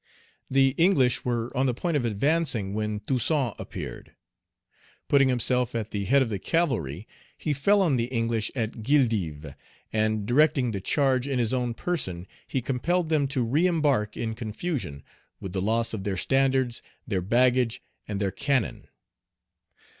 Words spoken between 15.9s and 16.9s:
of their standards,